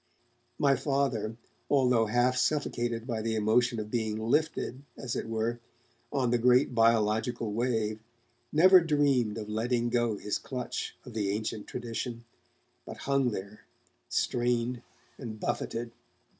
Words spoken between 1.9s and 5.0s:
half suffocated by the emotion of being lifted,